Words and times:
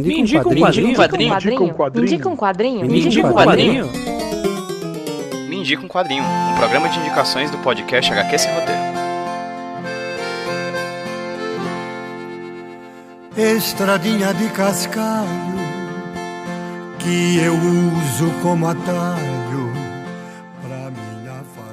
Me 0.00 0.20
indica 0.20 0.48
um 0.48 0.54
quadrinho. 0.54 0.86
Me 1.16 1.26
indica 1.26 1.62
um 1.62 1.74
quadrinho. 1.74 1.94
Me 1.94 2.02
indica 2.02 2.28
um 2.28 2.36
quadrinho. 2.36 2.86
Me 2.86 3.00
indica 3.00 3.26
um 3.26 3.32
quadrinho. 3.32 3.90
Me 5.48 5.56
indica 5.56 5.84
um 5.84 5.88
quadrinho. 5.88 6.24
Um 6.24 6.56
programa 6.56 6.88
de 6.88 6.98
indicações 6.98 7.50
do 7.50 7.58
podcast 7.58 8.12
HQ 8.12 8.38
Sem 8.38 8.52
Roteiro. 8.52 8.94
Estradinha 13.36 14.32
de 14.32 14.48
cascalho 14.50 15.54
que 17.00 17.38
eu 17.38 17.54
uso 17.54 18.30
como 18.42 18.66
atalho 18.68 19.83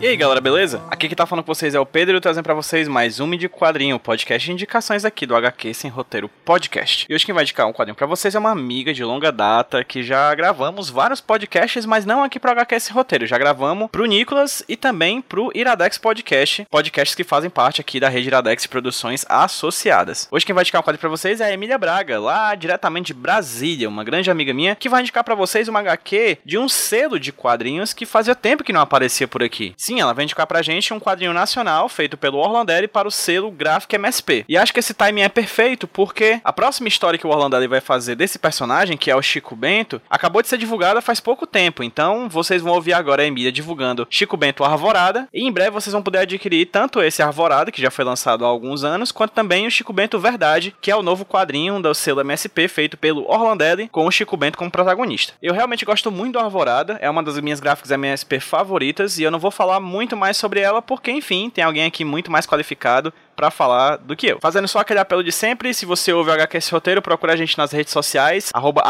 E 0.01 0.07
aí 0.07 0.17
galera, 0.17 0.41
beleza? 0.41 0.81
Aqui 0.89 1.07
que 1.07 1.15
tá 1.15 1.27
falando 1.27 1.45
com 1.45 1.53
vocês 1.53 1.75
é 1.75 1.79
o 1.79 1.85
Pedro 1.85 2.15
e 2.15 2.17
eu 2.17 2.21
trazendo 2.21 2.43
pra 2.43 2.55
vocês 2.55 2.87
mais 2.87 3.19
um 3.19 3.29
de 3.37 3.47
quadrinho, 3.47 3.99
podcast 3.99 4.43
de 4.43 4.51
indicações 4.51 5.05
aqui 5.05 5.27
do 5.27 5.35
HQ 5.35 5.75
Sem 5.75 5.91
Roteiro 5.91 6.27
Podcast. 6.43 7.05
E 7.07 7.13
hoje 7.13 7.23
quem 7.23 7.35
vai 7.35 7.43
indicar 7.43 7.67
um 7.67 7.71
quadrinho 7.71 7.95
pra 7.95 8.07
vocês 8.07 8.33
é 8.33 8.39
uma 8.39 8.49
amiga 8.49 8.95
de 8.95 9.03
longa 9.03 9.31
data 9.31 9.83
que 9.83 10.01
já 10.01 10.33
gravamos 10.33 10.89
vários 10.89 11.21
podcasts, 11.21 11.85
mas 11.85 12.03
não 12.03 12.23
aqui 12.23 12.39
pro 12.39 12.49
HQ 12.49 12.79
Sem 12.79 12.95
Roteiro. 12.95 13.27
Já 13.27 13.37
gravamos 13.37 13.91
pro 13.91 14.07
Nicolas 14.07 14.63
e 14.67 14.75
também 14.75 15.21
pro 15.21 15.51
Iradex 15.53 15.99
Podcast, 15.99 16.65
podcasts 16.71 17.13
que 17.13 17.23
fazem 17.23 17.51
parte 17.51 17.79
aqui 17.79 17.99
da 17.99 18.09
rede 18.09 18.27
Iradex 18.27 18.65
Produções 18.65 19.23
Associadas. 19.29 20.27
Hoje 20.31 20.47
quem 20.47 20.55
vai 20.55 20.63
indicar 20.63 20.81
um 20.81 20.83
quadrinho 20.83 21.01
pra 21.01 21.09
vocês 21.09 21.39
é 21.39 21.45
a 21.45 21.53
Emília 21.53 21.77
Braga, 21.77 22.19
lá 22.19 22.55
diretamente 22.55 23.13
de 23.13 23.19
Brasília, 23.19 23.87
uma 23.87 24.03
grande 24.03 24.31
amiga 24.31 24.51
minha, 24.51 24.75
que 24.75 24.89
vai 24.89 25.01
indicar 25.01 25.23
pra 25.23 25.35
vocês 25.35 25.67
uma 25.67 25.79
HQ 25.81 26.39
de 26.43 26.57
um 26.57 26.67
selo 26.67 27.19
de 27.19 27.31
quadrinhos 27.31 27.93
que 27.93 28.07
fazia 28.07 28.33
tempo 28.33 28.63
que 28.63 28.73
não 28.73 28.81
aparecia 28.81 29.27
por 29.27 29.43
aqui. 29.43 29.75
Sim, 29.91 29.99
ela 29.99 30.13
vai 30.13 30.23
indicar 30.23 30.47
pra 30.47 30.61
gente 30.61 30.93
um 30.93 31.01
quadrinho 31.01 31.33
nacional 31.33 31.89
feito 31.89 32.15
pelo 32.15 32.37
Orlandelli 32.37 32.87
para 32.87 33.09
o 33.09 33.11
selo 33.11 33.51
Graphic 33.51 33.93
MSP. 33.93 34.45
E 34.47 34.57
acho 34.57 34.71
que 34.71 34.79
esse 34.79 34.93
timing 34.93 35.23
é 35.23 35.27
perfeito 35.27 35.85
porque 35.85 36.39
a 36.45 36.53
próxima 36.53 36.87
história 36.87 37.19
que 37.19 37.27
o 37.27 37.29
Orlandelli 37.29 37.67
vai 37.67 37.81
fazer 37.81 38.15
desse 38.15 38.39
personagem, 38.39 38.95
que 38.95 39.11
é 39.11 39.15
o 39.17 39.21
Chico 39.21 39.53
Bento, 39.53 40.01
acabou 40.09 40.41
de 40.41 40.47
ser 40.47 40.57
divulgada 40.57 41.01
faz 41.01 41.19
pouco 41.19 41.45
tempo. 41.45 41.83
Então 41.83 42.29
vocês 42.29 42.61
vão 42.61 42.71
ouvir 42.71 42.93
agora 42.93 43.21
a 43.21 43.25
Emília 43.25 43.51
divulgando 43.51 44.07
Chico 44.09 44.37
Bento 44.37 44.63
Arvorada. 44.63 45.27
E 45.33 45.45
em 45.45 45.51
breve 45.51 45.71
vocês 45.71 45.91
vão 45.91 46.01
poder 46.01 46.19
adquirir 46.19 46.67
tanto 46.67 47.01
esse 47.01 47.21
Arvorada, 47.21 47.69
que 47.69 47.81
já 47.81 47.91
foi 47.91 48.05
lançado 48.05 48.45
há 48.45 48.47
alguns 48.47 48.85
anos, 48.85 49.11
quanto 49.11 49.31
também 49.31 49.67
o 49.67 49.71
Chico 49.71 49.91
Bento 49.91 50.17
Verdade, 50.17 50.73
que 50.79 50.89
é 50.89 50.95
o 50.95 51.03
novo 51.03 51.25
quadrinho 51.25 51.81
do 51.81 51.93
selo 51.93 52.21
MSP 52.21 52.69
feito 52.69 52.97
pelo 52.97 53.29
Orlandelli 53.29 53.89
com 53.89 54.07
o 54.07 54.11
Chico 54.11 54.37
Bento 54.37 54.57
como 54.57 54.71
protagonista. 54.71 55.33
Eu 55.41 55.53
realmente 55.53 55.83
gosto 55.83 56.09
muito 56.09 56.31
do 56.33 56.39
Arvorada, 56.39 56.97
é 57.01 57.09
uma 57.09 57.21
das 57.21 57.37
minhas 57.41 57.59
gráficas 57.59 57.91
MSP 57.91 58.39
favoritas 58.39 59.19
e 59.19 59.23
eu 59.23 59.31
não 59.31 59.37
vou 59.37 59.51
falar 59.51 59.80
muito 59.81 60.15
mais 60.15 60.37
sobre 60.37 60.59
ela, 60.59 60.81
porque, 60.81 61.11
enfim, 61.11 61.49
tem 61.49 61.63
alguém 61.63 61.85
aqui 61.85 62.05
muito 62.05 62.31
mais 62.31 62.45
qualificado 62.45 63.13
para 63.35 63.49
falar 63.49 63.97
do 63.97 64.15
que 64.15 64.27
eu. 64.27 64.39
Fazendo 64.39 64.67
só 64.67 64.79
aquele 64.79 64.99
apelo 64.99 65.23
de 65.23 65.31
sempre, 65.31 65.73
se 65.73 65.83
você 65.83 66.13
ouve 66.13 66.29
o 66.29 66.33
HQS 66.33 66.69
Roteiro, 66.69 67.01
procura 67.01 67.33
a 67.33 67.35
gente 67.35 67.57
nas 67.57 67.71
redes 67.71 67.91
sociais, 67.91 68.51
arroba 68.53 68.83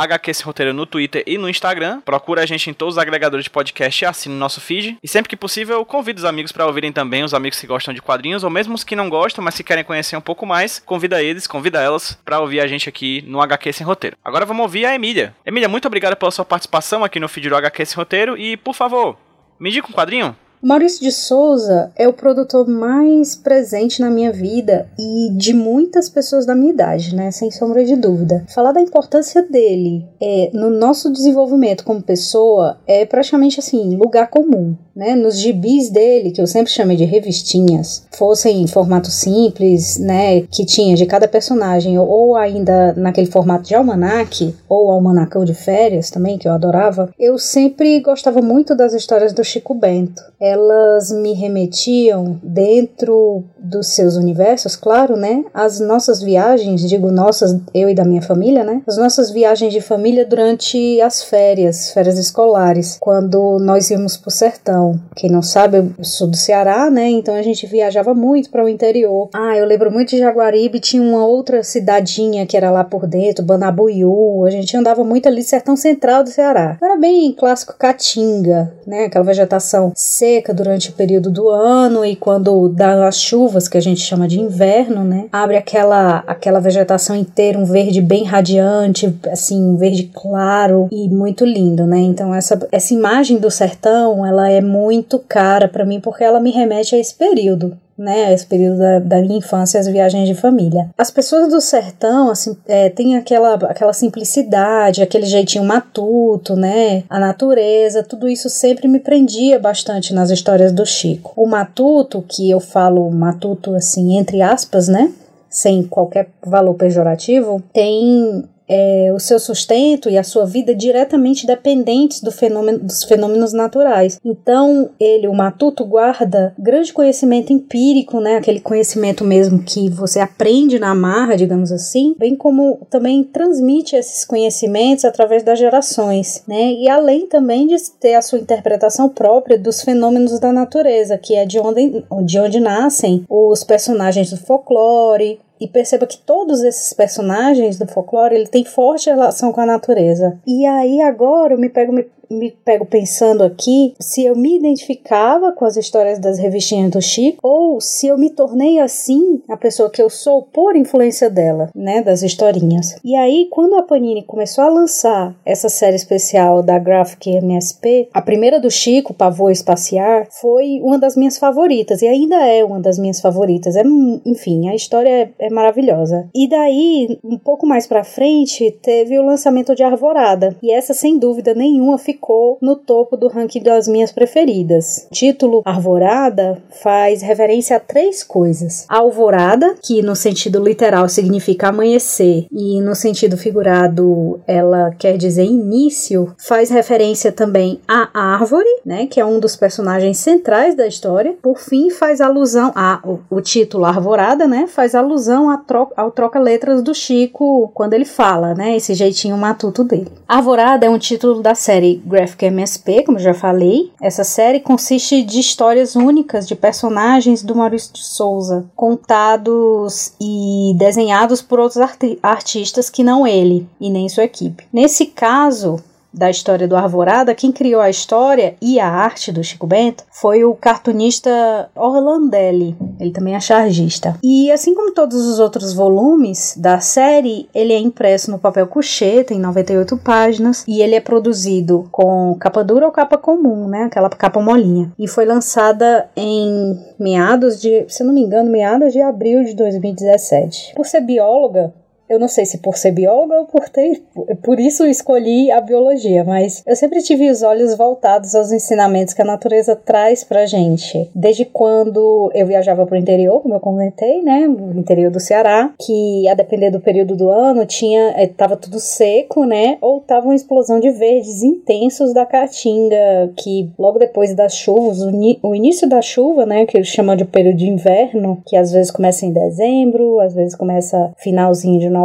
Roteiro 0.44 0.74
no 0.74 0.86
Twitter 0.86 1.24
e 1.26 1.38
no 1.38 1.50
Instagram. 1.50 2.02
Procura 2.02 2.42
a 2.42 2.46
gente 2.46 2.70
em 2.70 2.74
todos 2.74 2.96
os 2.96 2.98
agregadores 2.98 3.46
de 3.46 3.50
podcast 3.50 4.04
e 4.04 4.06
assine 4.06 4.36
o 4.36 4.38
nosso 4.38 4.60
feed. 4.60 4.98
E 5.02 5.08
sempre 5.08 5.30
que 5.30 5.38
possível, 5.38 5.86
convida 5.86 6.20
os 6.20 6.26
amigos 6.26 6.52
para 6.52 6.66
ouvirem 6.66 6.92
também, 6.92 7.24
os 7.24 7.34
amigos 7.34 7.62
que 7.62 7.66
gostam 7.66 7.94
de 7.94 8.02
quadrinhos, 8.02 8.44
ou 8.44 8.50
mesmo 8.50 8.76
os 8.76 8.84
que 8.84 8.96
não 8.96 9.10
gostam, 9.10 9.42
mas 9.42 9.56
que 9.56 9.64
querem 9.64 9.86
conhecer 9.86 10.18
um 10.18 10.22
pouco 10.22 10.46
mais, 10.46 10.80
convida 10.80 11.24
eles, 11.24 11.48
convida 11.48 11.82
elas 11.82 12.20
para 12.26 12.40
ouvir 12.40 12.60
a 12.60 12.68
gente 12.68 12.90
aqui 12.90 13.24
no 13.26 13.42
HQ 13.42 13.72
Sem 13.72 13.88
Roteiro. 13.88 14.18
Agora 14.22 14.46
vamos 14.46 14.64
ouvir 14.64 14.86
a 14.86 14.94
Emília. 14.94 15.34
Emília, 15.46 15.70
muito 15.70 15.88
obrigada 15.88 16.16
pela 16.18 16.30
sua 16.30 16.44
participação 16.44 17.06
aqui 17.06 17.22
no 17.22 17.30
feed 17.30 17.48
do 17.48 17.56
HQ 17.56 17.86
Sem 17.86 17.96
Roteiro 17.96 18.38
e, 18.38 18.58
por 18.58 18.76
favor, 18.76 19.18
me 19.58 19.72
diga 19.72 19.88
um 19.88 19.94
quadrinho. 19.94 20.36
Maurício 20.64 21.02
de 21.02 21.12
Souza 21.12 21.92
é 21.96 22.08
o 22.08 22.14
produtor 22.14 22.68
mais 22.68 23.36
presente 23.36 24.00
na 24.00 24.12
minha 24.12 24.32
vida 24.32 24.88
e 24.98 25.32
de 25.36 25.56
muitas 25.56 26.08
pessoas 26.08 26.46
da 26.46 26.54
minha 26.54 26.72
idade, 26.72 27.16
né? 27.16 27.32
Sem 27.32 27.50
sombra 27.50 27.84
de 27.84 27.96
dúvida. 27.96 28.46
Falar 28.54 28.72
da 28.72 28.80
importância 28.80 29.42
dele 29.42 30.06
é, 30.22 30.52
no 30.54 30.70
nosso 30.70 31.12
desenvolvimento 31.12 31.84
como 31.84 32.00
pessoa 32.00 32.78
é 32.86 33.08
praticamente 33.08 33.60
assim, 33.60 33.96
lugar 33.96 34.30
comum. 34.30 34.76
Né, 34.94 35.16
nos 35.16 35.40
gibis 35.40 35.90
dele, 35.90 36.32
que 36.32 36.42
eu 36.42 36.46
sempre 36.46 36.70
chamei 36.70 36.98
de 36.98 37.06
revistinhas, 37.06 38.06
fossem 38.12 38.62
em 38.62 38.68
formato 38.68 39.10
simples, 39.10 39.98
né, 39.98 40.42
que 40.42 40.66
tinha 40.66 40.98
de 40.98 41.06
cada 41.06 41.30
personagem, 41.30 41.98
ou 41.98 42.36
ainda 42.36 42.92
naquele 42.98 43.32
formato 43.32 43.64
de 43.70 43.74
almanaque, 43.74 44.54
ou 44.68 44.92
almanacão 44.92 45.46
de 45.46 45.54
férias 45.54 46.10
também, 46.10 46.38
que 46.38 46.46
eu 46.46 46.52
adorava, 46.52 47.10
eu 47.18 47.40
sempre 47.40 48.02
gostava 48.02 48.42
muito 48.42 48.76
das 48.76 48.94
histórias 48.94 49.32
do 49.32 49.46
Chico 49.46 49.74
Bento. 49.74 50.22
Elas 50.52 51.12
me 51.12 51.34
remetiam 51.34 52.40
dentro 52.44 53.44
dos 53.58 53.88
seus 53.88 54.16
universos, 54.16 54.76
claro, 54.76 55.16
né, 55.16 55.46
as 55.54 55.80
nossas 55.80 56.22
viagens, 56.22 56.88
digo 56.90 57.12
nossas, 57.12 57.58
eu 57.74 57.90
e 57.90 57.96
da 57.96 58.04
minha 58.04 58.22
família, 58.22 58.64
né, 58.64 58.82
as 58.88 58.98
nossas 58.98 59.32
viagens 59.32 59.72
de 59.72 59.80
família 59.80 60.26
durante 60.26 61.00
as 61.00 61.24
férias, 61.24 61.92
férias 61.92 62.18
escolares, 62.18 62.98
quando 63.00 63.60
nós 63.60 63.90
íamos 63.90 64.18
pro 64.18 64.32
sertão. 64.32 65.00
Quem 65.16 65.30
não 65.30 65.42
sabe, 65.42 65.78
eu 65.78 66.04
sou 66.04 66.28
do 66.28 66.36
Ceará, 66.36 66.90
né? 66.90 67.10
Então 67.10 67.36
a 67.36 67.42
gente 67.42 67.66
viajava 67.68 68.14
muito 68.14 68.50
para 68.50 68.64
o 68.64 68.70
interior. 68.70 69.30
Ah, 69.34 69.56
eu 69.56 69.66
lembro 69.66 69.92
muito 69.92 70.10
de 70.10 70.18
Jaguaribe, 70.18 70.80
tinha 70.80 71.02
uma 71.02 71.26
outra 71.26 71.64
cidadinha 71.64 72.46
que 72.46 72.58
era 72.58 72.72
lá 72.72 72.84
por 72.84 73.08
dentro, 73.08 73.46
Banabuiú. 73.46 74.46
A 74.46 74.50
gente 74.50 74.76
andava 74.76 75.04
muito 75.04 75.28
ali 75.28 75.44
sertão 75.44 75.76
central 75.76 76.24
do 76.24 76.30
Ceará. 76.30 76.78
Era 76.82 76.98
bem 76.98 77.34
clássico 77.34 77.76
caatinga, 77.78 78.74
né? 78.86 79.06
Aquela 79.06 79.26
vegetação 79.26 79.92
seca 79.96 80.41
durante 80.54 80.90
o 80.90 80.94
período 80.94 81.30
do 81.30 81.50
ano 81.50 82.04
e 82.04 82.16
quando 82.16 82.68
dá 82.70 83.08
as 83.08 83.18
chuvas, 83.20 83.68
que 83.68 83.78
a 83.78 83.82
gente 83.82 84.02
chama 84.02 84.28
de 84.28 84.40
inverno, 84.40 85.04
né? 85.04 85.28
Abre 85.32 85.58
aquela 85.58 86.24
aquela 86.26 86.60
vegetação 86.60 87.16
inteira, 87.16 87.60
um 87.60 87.66
verde 87.66 88.02
bem 88.02 88.24
radiante, 88.24 89.14
assim, 89.32 89.64
um 89.64 89.78
verde 89.78 90.10
claro 90.14 90.88
e 90.92 91.08
muito 91.10 91.46
lindo, 91.46 91.86
né? 91.86 92.00
Então 92.00 92.34
essa 92.34 92.60
essa 92.72 92.94
imagem 92.94 93.38
do 93.38 93.52
sertão, 93.52 94.26
ela 94.26 94.50
é 94.50 94.62
muito 94.62 95.20
cara 95.20 95.68
para 95.68 95.86
mim 95.86 96.00
porque 96.00 96.24
ela 96.24 96.40
me 96.40 96.52
remete 96.52 96.96
a 96.96 96.98
esse 96.98 97.14
período. 97.14 97.78
Né, 98.02 98.34
esse 98.34 98.48
período 98.48 98.80
da, 98.80 98.98
da 98.98 99.22
minha 99.22 99.38
infância, 99.38 99.80
as 99.80 99.86
viagens 99.86 100.28
de 100.28 100.34
família. 100.34 100.90
As 100.98 101.12
pessoas 101.12 101.50
do 101.50 101.62
sertão, 101.62 102.32
assim, 102.32 102.58
é, 102.68 102.90
tem 102.90 103.16
aquela, 103.16 103.54
aquela 103.54 103.94
simplicidade, 103.94 105.04
aquele 105.04 105.28
jeitinho 105.28 105.64
matuto, 105.64 106.56
né, 106.56 107.04
a 107.08 107.20
natureza, 107.20 108.02
tudo 108.02 108.28
isso 108.28 108.50
sempre 108.50 108.88
me 108.88 109.00
prendia 109.00 109.60
bastante 109.60 110.16
nas 110.16 110.32
histórias 110.32 110.72
do 110.72 110.84
Chico. 110.84 111.32
O 111.36 111.46
matuto, 111.46 112.26
que 112.28 112.50
eu 112.50 112.60
falo 112.60 113.08
matuto, 113.12 113.76
assim, 113.76 114.18
entre 114.18 114.42
aspas, 114.42 114.88
né, 114.88 115.14
sem 115.48 115.84
qualquer 115.84 116.30
valor 116.44 116.74
pejorativo, 116.74 117.62
tem 117.72 118.46
é, 118.72 119.12
o 119.14 119.20
seu 119.20 119.38
sustento 119.38 120.10
e 120.10 120.18
a 120.18 120.24
sua 120.24 120.46
vida 120.46 120.74
diretamente 120.74 121.46
dependentes 121.46 122.22
do 122.22 122.32
fenômeno, 122.32 122.80
dos 122.80 123.04
fenômenos 123.04 123.52
naturais. 123.52 124.18
Então, 124.24 124.92
ele, 124.98 125.28
o 125.28 125.34
matuto, 125.34 125.84
guarda 125.84 126.54
grande 126.58 126.94
conhecimento 126.94 127.52
empírico, 127.52 128.22
né, 128.22 128.38
aquele 128.38 128.62
conhecimento 128.62 129.26
mesmo 129.26 129.62
que 129.62 129.90
você 129.90 130.22
aprende 130.22 130.80
na 130.80 130.96
marra, 130.96 131.36
digamos 131.36 131.70
assim, 131.70 132.16
bem 132.18 132.34
como 132.34 132.80
também 132.90 133.26
transmite 133.26 133.98
esses 133.98 134.24
conhecimentos 134.24 135.04
através 135.04 135.44
das 135.44 135.60
gerações, 135.60 136.42
né, 136.48 136.72
e 136.72 136.88
além 136.88 137.28
também 137.28 137.68
de 137.68 137.76
ter 138.00 138.14
a 138.14 138.22
sua 138.22 138.40
interpretação 138.40 139.10
própria 139.10 139.58
dos 139.58 139.82
fenômenos 139.82 140.40
da 140.40 140.54
natureza, 140.54 141.18
que 141.18 141.36
é 141.36 141.46
de 141.46 141.60
onde, 141.60 142.06
de 142.24 142.40
onde 142.40 142.60
nascem 142.62 143.26
os 143.30 143.66
personagens 143.66 144.30
do 144.30 144.38
folclore, 144.38 145.40
e 145.62 145.68
perceba 145.68 146.08
que 146.08 146.18
todos 146.18 146.64
esses 146.64 146.92
personagens 146.92 147.78
do 147.78 147.86
folclore 147.86 148.34
ele 148.34 148.48
tem 148.48 148.66
forte 148.66 149.12
relação 149.12 149.54
com 149.54 149.62
a 149.62 149.66
natureza. 149.66 150.40
E 150.48 150.66
aí 150.66 151.00
agora 151.02 151.54
eu 151.54 151.60
me 151.60 151.70
pego 151.70 151.94
me, 151.94 152.08
me 152.32 152.52
pego 152.52 152.86
pensando 152.86 153.44
aqui 153.44 153.94
se 154.00 154.24
eu 154.24 154.36
me 154.36 154.58
identificava 154.58 155.52
com 155.52 155.66
as 155.66 155.78
histórias 155.78 156.20
das 156.20 156.40
revistinhas 156.40 156.92
do 156.92 157.02
Chico 157.02 157.40
ou 157.44 157.82
se 157.82 158.08
eu 158.08 158.18
me 158.18 158.30
tornei 158.30 158.80
assim 158.80 159.42
a 159.48 159.58
pessoa 159.58 159.90
que 159.90 160.02
eu 160.02 160.10
sou 160.10 160.44
por 160.44 160.76
influência 160.76 161.30
dela, 161.30 161.70
né, 161.76 162.02
das 162.02 162.22
historinhas. 162.22 162.96
E 163.04 163.16
aí 163.16 163.48
quando 163.52 163.76
a 163.76 163.84
Panini 163.84 164.24
começou 164.24 164.64
a 164.64 164.70
lançar 164.70 165.36
essa 165.46 165.70
série 165.70 165.96
especial 165.96 166.64
da 166.64 166.80
Graphic 166.80 167.30
MSP, 167.30 168.10
a 168.14 168.22
primeira 168.22 168.60
do 168.60 168.72
Chico, 168.72 169.14
Pavô 169.14 169.50
Espaciar, 169.50 170.28
foi 170.30 170.80
uma 170.82 170.98
das 170.98 171.16
minhas 171.16 171.38
favoritas 171.38 172.02
e 172.02 172.08
ainda 172.08 172.36
é 172.48 172.64
uma 172.64 172.80
das 172.80 172.98
minhas 172.98 173.20
favoritas. 173.20 173.76
É, 173.76 173.84
enfim, 174.26 174.70
a 174.70 174.76
história 174.76 175.10
é, 175.10 175.48
é 175.48 175.50
maravilhosa. 175.50 176.30
E 176.34 176.48
daí, 176.48 177.20
um 177.24 177.38
pouco 177.38 177.66
mais 177.66 177.88
para 177.88 178.04
frente, 178.04 178.72
teve 178.82 179.18
o 179.20 179.26
lançamento 179.26 179.76
de 179.76 179.84
Arvorada, 179.84 180.56
e 180.62 180.72
essa 180.72 180.94
sem 180.94 181.18
dúvida 181.18 181.54
nenhuma 181.54 181.98
ficou 181.98 182.21
ficou 182.22 182.60
no 182.62 182.76
topo 182.76 183.18
do 183.18 183.28
ranking 183.28 183.64
das 183.64 183.88
minhas 183.88 184.12
preferidas. 184.12 185.08
O 185.10 185.14
título 185.14 185.64
Arvorada 185.66 186.62
faz 186.84 187.24
referência 187.24 187.78
a 187.78 187.80
três 187.80 188.24
coisas: 188.24 188.86
a 188.88 189.00
alvorada, 189.00 189.76
que 189.82 190.04
no 190.04 190.16
sentido 190.16 190.64
literal 190.64 191.10
significa 191.10 191.70
amanhecer, 191.70 192.46
e 192.52 192.80
no 192.80 192.94
sentido 192.94 193.36
figurado 193.36 194.40
ela 194.46 194.92
quer 194.92 195.18
dizer 195.18 195.46
início, 195.46 196.34
faz 196.38 196.70
referência 196.70 197.32
também 197.32 197.80
à 197.88 198.10
árvore, 198.14 198.70
né, 198.86 199.08
que 199.08 199.20
é 199.20 199.26
um 199.26 199.40
dos 199.40 199.56
personagens 199.56 200.18
centrais 200.18 200.76
da 200.76 200.86
história. 200.86 201.36
Por 201.42 201.58
fim, 201.58 201.90
faz 201.90 202.22
alusão 202.22 202.72
a 202.76 203.02
o, 203.04 203.20
o 203.30 203.42
título 203.42 203.86
Arvorada, 203.86 204.48
né, 204.48 204.68
faz 204.68 204.94
alusão 204.94 205.50
troca, 205.66 205.94
ao 205.98 206.12
troca-letras 206.12 206.84
do 206.84 206.94
Chico 206.94 207.72
quando 207.74 207.94
ele 207.94 208.06
fala, 208.06 208.54
né, 208.54 208.76
esse 208.76 208.94
jeitinho 208.94 209.38
matuto 209.38 209.84
dele. 209.84 210.12
Arvorada 210.28 210.86
é 210.86 210.90
um 210.90 211.00
título 211.00 211.42
da 211.42 211.56
série 211.56 212.02
Graphic 212.12 212.46
MSP, 212.46 213.04
como 213.04 213.18
já 213.18 213.34
falei. 213.34 213.92
Essa 214.02 214.24
série 214.24 214.60
consiste 214.60 215.24
de 215.24 215.40
histórias 215.40 215.96
únicas 215.96 216.48
de 216.48 216.56
personagens 216.56 217.42
do 217.42 217.56
Maurício 217.56 217.94
de 217.94 218.04
Souza, 218.04 218.66
contados 218.76 220.14
e 220.20 220.74
desenhados 220.78 221.42
por 221.42 221.60
outros 221.60 221.82
arti 221.82 222.20
artistas 222.22 222.90
que 222.90 223.04
não 223.04 223.26
ele 223.26 223.68
e 223.80 223.90
nem 223.90 224.10
sua 224.10 224.26
equipe. 224.26 224.66
Nesse 224.72 225.08
caso, 225.08 225.82
da 226.14 226.30
história 226.30 226.68
do 226.68 226.76
Arvorada, 226.76 227.36
quem 227.36 227.52
criou 227.52 227.82
a 227.82 227.90
história 227.90 228.56
e 228.62 228.80
a 228.80 228.88
arte 228.88 229.32
do 229.32 229.44
Chico 229.44 229.66
Bento 229.66 230.04
foi 230.12 230.44
o 230.44 230.54
cartunista 230.54 231.70
Orlandelli, 231.76 232.76
ele 233.00 233.12
também 233.12 233.36
é 233.36 233.40
chargista. 233.40 234.18
E 234.24 234.52
assim 234.52 234.76
como 234.76 234.94
todos 234.94 235.26
os 235.26 235.40
outros 235.40 235.74
volumes 235.74 236.56
da 236.58 236.80
série, 236.80 237.50
ele 237.54 237.74
é 237.74 237.80
impresso 237.80 238.30
no 238.30 238.40
papel 238.40 238.68
couché, 238.68 239.24
tem 239.24 239.40
98 239.40 239.98
páginas, 239.98 240.64
e 240.68 240.82
ele 240.82 240.96
é 240.96 241.00
produzido 241.00 241.88
com 241.92 242.36
capa 242.40 242.64
dura 242.64 242.86
ou 242.86 242.92
capa 242.92 243.18
comum, 243.18 243.68
né, 243.68 243.84
aquela 243.84 244.10
capa 244.10 244.42
molinha. 244.42 244.92
E 245.00 245.08
foi 245.08 245.26
lançada 245.26 246.10
em 246.16 246.80
meados 247.00 247.60
de, 247.60 247.86
se 247.88 248.04
não 248.04 248.14
me 248.14 248.22
engano, 248.22 248.52
meados 248.52 248.94
de 248.94 249.02
abril 249.02 249.44
de 249.44 249.56
2017. 249.56 250.74
Por 250.76 250.86
ser 250.86 251.02
bióloga, 251.02 251.74
eu 252.12 252.20
não 252.20 252.28
sei 252.28 252.46
se 252.46 252.58
por 252.58 252.78
ser 252.78 252.92
bióloga 252.92 253.40
ou 253.40 253.46
por 253.46 253.70
ter, 253.70 254.04
por 254.44 254.60
isso 254.60 254.86
escolhi 254.86 255.50
a 255.50 255.62
biologia, 255.62 256.26
mas 256.26 256.62
eu 256.68 256.76
sempre 256.76 257.02
tive 257.02 257.32
os 257.32 257.42
olhos 257.42 257.74
voltados 257.78 258.36
aos 258.36 258.52
ensinamentos 258.52 259.14
que 259.14 259.22
a 259.22 259.26
natureza 259.26 259.78
traz 259.78 260.22
pra 260.22 260.46
gente. 260.46 261.10
Desde 261.16 261.46
quando 261.46 262.30
eu 262.34 262.46
viajava 262.46 262.86
pro 262.86 262.98
interior, 262.98 263.42
como 263.42 263.54
eu 263.54 263.62
comentei, 263.62 264.22
né, 264.22 264.46
no 264.46 264.78
interior 264.78 265.10
do 265.10 265.22
Ceará, 265.22 265.74
que 265.80 266.28
a 266.28 266.34
depender 266.34 266.70
do 266.70 266.82
período 266.82 267.16
do 267.16 267.30
ano 267.30 267.66
tinha, 267.66 268.14
eh, 268.18 268.28
tava 268.28 268.58
tudo 268.58 268.78
seco, 268.78 269.46
né, 269.46 269.78
ou 269.80 270.02
tava 270.02 270.26
uma 270.26 270.36
explosão 270.36 270.82
de 270.82 270.90
verdes 270.90 271.42
intensos 271.42 272.14
da 272.14 272.26
caatinga, 272.26 273.32
que 273.38 273.70
logo 273.80 273.98
depois 273.98 274.36
das 274.36 274.54
chuvas, 274.54 275.00
o, 275.02 275.56
início 275.56 275.88
da 275.88 276.02
chuva, 276.02 276.46
né, 276.46 276.66
que 276.66 276.78
eles 276.78 276.90
chamam 276.90 277.16
de 277.16 277.24
período 277.24 277.58
de 277.58 277.70
inverno, 277.70 278.42
que 278.46 278.58
às 278.58 278.74
vezes 278.74 278.92
começa 278.92 279.26
em 279.26 279.32
dezembro, 279.32 280.20
às 280.20 280.34
vezes 280.34 280.56
começa 280.56 281.14
finalzinho 281.18 281.80
de 281.80 281.90
novembro, 281.90 282.01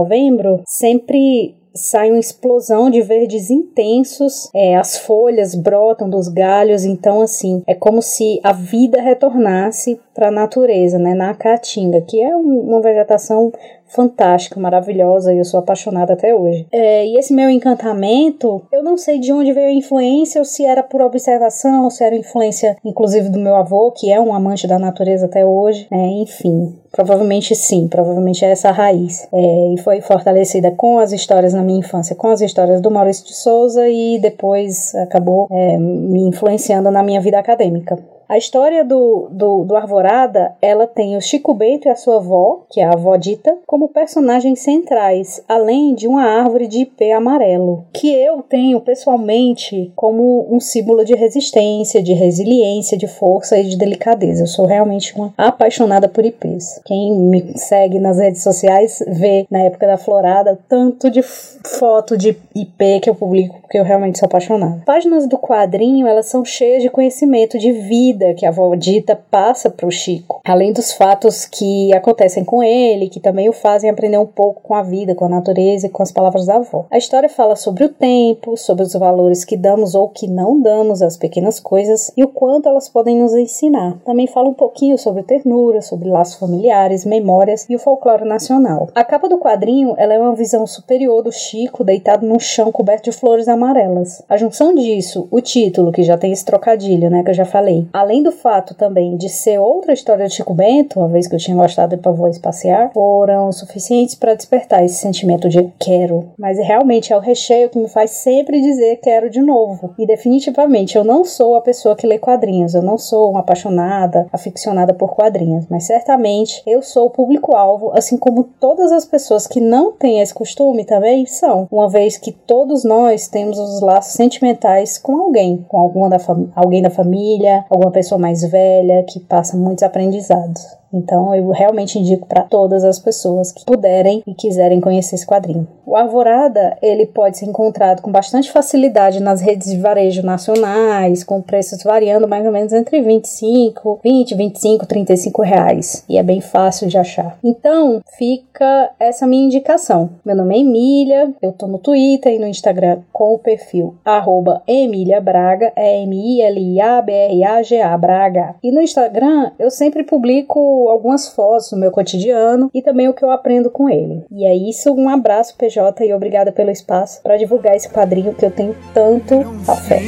sempre 0.66 1.56
sai 1.76 2.10
uma 2.10 2.18
explosão 2.18 2.90
de 2.90 3.02
verdes 3.02 3.50
intensos, 3.50 4.50
é, 4.54 4.76
as 4.76 4.96
folhas 4.96 5.54
brotam 5.54 6.08
dos 6.08 6.28
galhos, 6.28 6.84
então 6.84 7.20
assim, 7.20 7.62
é 7.66 7.74
como 7.74 8.00
se 8.00 8.40
a 8.42 8.52
vida 8.52 9.00
retornasse 9.00 10.00
para 10.14 10.28
a 10.28 10.32
natureza, 10.32 10.98
né, 10.98 11.14
na 11.14 11.34
caatinga, 11.34 12.00
que 12.00 12.20
é 12.20 12.34
um, 12.34 12.60
uma 12.60 12.80
vegetação 12.80 13.52
fantástica, 13.96 14.60
maravilhosa 14.60 15.32
e 15.32 15.38
eu 15.38 15.44
sou 15.44 15.58
apaixonada 15.58 16.12
até 16.12 16.34
hoje. 16.34 16.66
É, 16.70 17.06
e 17.06 17.18
esse 17.18 17.32
meu 17.32 17.48
encantamento, 17.48 18.62
eu 18.70 18.82
não 18.82 18.98
sei 18.98 19.18
de 19.18 19.32
onde 19.32 19.52
veio 19.52 19.68
a 19.68 19.72
influência, 19.72 20.38
ou 20.38 20.44
se 20.44 20.64
era 20.64 20.82
por 20.82 21.00
observação, 21.00 21.84
ou 21.84 21.90
se 21.90 22.04
era 22.04 22.14
influência, 22.14 22.76
inclusive, 22.84 23.30
do 23.30 23.38
meu 23.38 23.56
avô, 23.56 23.90
que 23.90 24.12
é 24.12 24.20
um 24.20 24.34
amante 24.34 24.66
da 24.66 24.78
natureza 24.78 25.24
até 25.24 25.44
hoje, 25.44 25.88
né? 25.90 26.08
enfim. 26.22 26.76
Provavelmente 26.92 27.54
sim, 27.54 27.88
provavelmente 27.88 28.44
é 28.44 28.50
essa 28.50 28.68
a 28.68 28.72
raiz. 28.72 29.28
É, 29.32 29.74
e 29.74 29.78
foi 29.78 30.00
fortalecida 30.00 30.70
com 30.70 30.98
as 30.98 31.12
histórias 31.12 31.52
na 31.52 31.62
minha 31.62 31.80
infância, 31.80 32.14
com 32.14 32.28
as 32.28 32.40
histórias 32.40 32.80
do 32.80 32.90
Maurício 32.90 33.26
de 33.26 33.34
Souza 33.34 33.88
e 33.88 34.18
depois 34.18 34.94
acabou 34.94 35.46
é, 35.50 35.78
me 35.78 36.20
influenciando 36.20 36.90
na 36.90 37.02
minha 37.02 37.20
vida 37.20 37.38
acadêmica. 37.38 37.98
A 38.28 38.36
história 38.36 38.84
do, 38.84 39.28
do, 39.30 39.64
do, 39.64 39.76
Arvorada, 39.76 40.56
ela 40.60 40.86
tem 40.86 41.16
o 41.16 41.20
Chico 41.20 41.54
Bento 41.54 41.86
e 41.86 41.90
a 41.90 41.94
sua 41.94 42.16
avó, 42.16 42.64
que 42.68 42.80
é 42.80 42.84
a 42.84 42.92
avó 42.92 43.14
Dita, 43.16 43.56
como 43.64 43.88
personagens 43.88 44.60
centrais, 44.60 45.40
além 45.48 45.94
de 45.94 46.08
uma 46.08 46.24
árvore 46.24 46.66
de 46.66 46.80
ipê 46.80 47.12
amarelo, 47.12 47.84
que 47.92 48.12
eu 48.12 48.42
tenho 48.42 48.80
pessoalmente 48.80 49.92
como 49.94 50.44
um 50.50 50.58
símbolo 50.58 51.04
de 51.04 51.14
resistência, 51.14 52.02
de 52.02 52.14
resiliência, 52.14 52.98
de 52.98 53.06
força 53.06 53.58
e 53.58 53.64
de 53.64 53.76
delicadeza. 53.76 54.42
Eu 54.42 54.48
sou 54.48 54.66
realmente 54.66 55.14
uma 55.14 55.32
apaixonada 55.38 56.08
por 56.08 56.26
ipês. 56.26 56.80
Quem 56.84 57.16
me 57.16 57.56
segue 57.56 58.00
nas 58.00 58.18
redes 58.18 58.42
sociais 58.42 59.04
vê, 59.06 59.46
na 59.48 59.60
época 59.60 59.86
da 59.86 59.96
florada, 59.96 60.58
tanto 60.68 61.08
de 61.10 61.22
foto 61.22 62.16
de 62.16 62.36
ipê 62.56 62.98
que 62.98 63.08
eu 63.08 63.14
publico, 63.14 63.60
porque 63.60 63.78
eu 63.78 63.84
realmente 63.84 64.18
sou 64.18 64.26
apaixonada. 64.26 64.82
Páginas 64.84 65.28
do 65.28 65.38
quadrinho, 65.38 66.08
elas 66.08 66.26
são 66.26 66.44
cheias 66.44 66.82
de 66.82 66.90
conhecimento, 66.90 67.56
de 67.56 67.70
vida, 67.70 68.15
vida 68.16 68.34
que 68.34 68.46
a 68.46 68.48
avó 68.48 68.74
Dita 68.74 69.18
passa 69.30 69.68
para 69.68 69.86
o 69.86 69.90
Chico, 69.90 70.40
além 70.44 70.72
dos 70.72 70.92
fatos 70.92 71.44
que 71.44 71.92
acontecem 71.94 72.44
com 72.44 72.62
ele, 72.62 73.08
que 73.08 73.20
também 73.20 73.48
o 73.48 73.52
fazem 73.52 73.90
aprender 73.90 74.18
um 74.18 74.26
pouco 74.26 74.62
com 74.62 74.74
a 74.74 74.82
vida, 74.82 75.14
com 75.14 75.26
a 75.26 75.28
natureza 75.28 75.86
e 75.86 75.90
com 75.90 76.02
as 76.02 76.10
palavras 76.10 76.46
da 76.46 76.56
avó. 76.56 76.86
A 76.90 76.96
história 76.96 77.28
fala 77.28 77.54
sobre 77.54 77.84
o 77.84 77.88
tempo, 77.88 78.56
sobre 78.56 78.82
os 78.82 78.94
valores 78.94 79.44
que 79.44 79.56
damos 79.56 79.94
ou 79.94 80.08
que 80.08 80.26
não 80.26 80.60
damos 80.60 81.02
às 81.02 81.16
pequenas 81.16 81.60
coisas 81.60 82.10
e 82.16 82.24
o 82.24 82.28
quanto 82.28 82.68
elas 82.68 82.88
podem 82.88 83.16
nos 83.16 83.34
ensinar. 83.34 83.98
Também 84.04 84.26
fala 84.26 84.48
um 84.48 84.54
pouquinho 84.54 84.96
sobre 84.96 85.22
ternura, 85.22 85.82
sobre 85.82 86.08
laços 86.08 86.36
familiares, 86.36 87.04
memórias 87.04 87.66
e 87.68 87.76
o 87.76 87.78
folclore 87.78 88.24
nacional. 88.24 88.88
A 88.94 89.04
capa 89.04 89.28
do 89.28 89.38
quadrinho 89.38 89.94
ela 89.98 90.14
é 90.14 90.18
uma 90.18 90.34
visão 90.34 90.66
superior 90.66 91.22
do 91.22 91.32
Chico 91.32 91.84
deitado 91.84 92.26
num 92.26 92.38
chão 92.38 92.72
coberto 92.72 93.10
de 93.10 93.16
flores 93.16 93.48
amarelas. 93.48 94.22
A 94.28 94.36
junção 94.36 94.74
disso, 94.74 95.28
o 95.30 95.40
título, 95.40 95.92
que 95.92 96.02
já 96.02 96.16
tem 96.16 96.32
esse 96.32 96.44
trocadilho, 96.44 97.10
né, 97.10 97.22
que 97.22 97.30
eu 97.30 97.34
já 97.34 97.44
falei, 97.44 97.86
além 98.06 98.22
do 98.22 98.30
fato 98.30 98.72
também 98.72 99.16
de 99.16 99.28
ser 99.28 99.58
outra 99.58 99.92
história 99.92 100.28
de 100.28 100.34
Chico 100.34 100.54
Bento, 100.54 101.00
uma 101.00 101.08
vez 101.08 101.26
que 101.26 101.34
eu 101.34 101.40
tinha 101.40 101.56
gostado 101.56 101.96
de 101.96 102.00
Pavô 102.00 102.28
Espaciar, 102.28 102.92
foram 102.94 103.50
suficientes 103.50 104.14
para 104.14 104.34
despertar 104.34 104.84
esse 104.84 104.94
sentimento 104.94 105.48
de 105.48 105.72
quero. 105.76 106.30
Mas 106.38 106.56
realmente 106.58 107.12
é 107.12 107.16
o 107.16 107.20
recheio 107.20 107.68
que 107.68 107.78
me 107.78 107.88
faz 107.88 108.12
sempre 108.12 108.60
dizer 108.60 109.00
quero 109.02 109.28
de 109.28 109.42
novo. 109.42 109.92
E 109.98 110.06
definitivamente 110.06 110.96
eu 110.96 111.02
não 111.02 111.24
sou 111.24 111.56
a 111.56 111.60
pessoa 111.60 111.96
que 111.96 112.06
lê 112.06 112.16
quadrinhos, 112.16 112.74
eu 112.74 112.82
não 112.82 112.96
sou 112.96 113.28
uma 113.28 113.40
apaixonada, 113.40 114.28
aficionada 114.32 114.94
por 114.94 115.16
quadrinhos, 115.16 115.66
mas 115.68 115.84
certamente 115.84 116.62
eu 116.64 116.82
sou 116.82 117.06
o 117.06 117.10
público-alvo, 117.10 117.90
assim 117.92 118.16
como 118.16 118.44
todas 118.60 118.92
as 118.92 119.04
pessoas 119.04 119.48
que 119.48 119.60
não 119.60 119.90
têm 119.90 120.20
esse 120.20 120.32
costume 120.32 120.84
também 120.84 121.26
são, 121.26 121.66
uma 121.72 121.88
vez 121.88 122.16
que 122.16 122.30
todos 122.30 122.84
nós 122.84 123.26
temos 123.26 123.58
os 123.58 123.80
laços 123.80 124.12
sentimentais 124.12 124.96
com 124.96 125.18
alguém, 125.18 125.64
com 125.68 125.80
alguma 125.80 126.08
da 126.08 126.18
alguém 126.54 126.82
da 126.82 126.90
família, 126.90 127.64
alguma 127.68 127.90
pessoa 127.96 128.18
mais 128.18 128.42
velha 128.42 129.02
que 129.04 129.18
passa 129.18 129.56
muitos 129.56 129.82
aprendizados. 129.82 130.66
Então 130.92 131.34
eu 131.34 131.48
realmente 131.50 131.98
indico 131.98 132.26
para 132.26 132.42
todas 132.42 132.84
as 132.84 132.98
pessoas 132.98 133.52
que 133.52 133.64
puderem 133.64 134.22
e 134.26 134.34
quiserem 134.34 134.80
conhecer 134.80 135.16
esse 135.16 135.26
quadrinho. 135.26 135.66
O 135.84 135.96
Alvorada, 135.96 136.76
ele 136.82 137.06
pode 137.06 137.38
ser 137.38 137.46
encontrado 137.46 138.02
com 138.02 138.10
bastante 138.10 138.50
facilidade 138.50 139.22
nas 139.22 139.40
redes 139.40 139.70
de 139.70 139.78
varejo 139.78 140.22
nacionais, 140.22 141.22
com 141.22 141.40
preços 141.40 141.82
variando 141.82 142.26
mais 142.26 142.44
ou 142.44 142.52
menos 142.52 142.72
entre 142.72 143.00
25, 143.00 144.00
20, 144.02 144.34
25, 144.34 144.86
35 144.86 145.42
reais. 145.42 146.04
E 146.08 146.18
é 146.18 146.22
bem 146.22 146.40
fácil 146.40 146.88
de 146.88 146.98
achar. 146.98 147.38
Então, 147.42 148.00
fica 148.18 148.90
essa 148.98 149.26
minha 149.26 149.44
indicação. 149.44 150.10
Meu 150.24 150.34
nome 150.34 150.56
é 150.56 150.60
Emília, 150.60 151.32
eu 151.40 151.52
tô 151.52 151.66
no 151.68 151.78
Twitter 151.78 152.32
e 152.32 152.38
no 152.38 152.46
Instagram 152.46 153.00
com 153.12 153.34
o 153.34 153.38
perfil 153.38 153.94
arroba 154.04 154.62
Emília 154.66 155.20
Braga, 155.20 155.72
é 155.76 156.02
M-I-L-I-A-B-R-A-G-A 156.02 157.96
Braga. 157.96 158.56
E 158.62 158.72
no 158.72 158.80
Instagram 158.80 159.52
eu 159.58 159.70
sempre 159.70 160.02
publico 160.02 160.75
algumas 160.88 161.28
fotos 161.28 161.70
do 161.70 161.76
meu 161.76 161.90
cotidiano 161.90 162.70
e 162.72 162.82
também 162.82 163.08
o 163.08 163.14
que 163.14 163.24
eu 163.24 163.30
aprendo 163.30 163.70
com 163.70 163.88
ele. 163.88 164.24
E 164.30 164.46
é 164.46 164.54
isso, 164.54 164.92
um 164.94 165.08
abraço, 165.08 165.56
PJ, 165.56 166.04
e 166.04 166.12
obrigada 166.12 166.52
pelo 166.52 166.70
espaço 166.70 167.22
para 167.22 167.36
divulgar 167.36 167.74
esse 167.74 167.88
quadrinho 167.88 168.34
que 168.34 168.44
eu 168.44 168.50
tenho 168.50 168.76
tanto 168.92 169.34
afeto. 169.68 170.02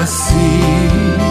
Assim, 0.00 1.21